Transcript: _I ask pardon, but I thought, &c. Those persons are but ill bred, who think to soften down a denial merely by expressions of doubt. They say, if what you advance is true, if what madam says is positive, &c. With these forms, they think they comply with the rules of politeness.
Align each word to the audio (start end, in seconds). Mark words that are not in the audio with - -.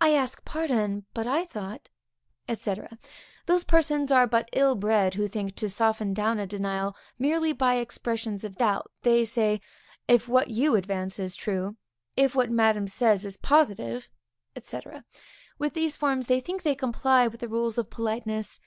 _I 0.06 0.12
ask 0.12 0.44
pardon, 0.44 1.06
but 1.14 1.26
I 1.26 1.46
thought, 1.46 1.88
&c. 2.54 2.74
Those 3.46 3.64
persons 3.64 4.12
are 4.12 4.26
but 4.26 4.50
ill 4.52 4.74
bred, 4.74 5.14
who 5.14 5.26
think 5.26 5.56
to 5.56 5.70
soften 5.70 6.12
down 6.12 6.38
a 6.38 6.46
denial 6.46 6.94
merely 7.18 7.54
by 7.54 7.76
expressions 7.76 8.44
of 8.44 8.58
doubt. 8.58 8.90
They 9.04 9.24
say, 9.24 9.62
if 10.06 10.28
what 10.28 10.50
you 10.50 10.76
advance 10.76 11.18
is 11.18 11.34
true, 11.34 11.78
if 12.14 12.34
what 12.34 12.50
madam 12.50 12.86
says 12.86 13.24
is 13.24 13.38
positive, 13.38 14.10
&c. 14.60 14.80
With 15.58 15.72
these 15.72 15.96
forms, 15.96 16.26
they 16.26 16.40
think 16.40 16.62
they 16.62 16.74
comply 16.74 17.26
with 17.26 17.40
the 17.40 17.48
rules 17.48 17.78
of 17.78 17.88
politeness. 17.88 18.60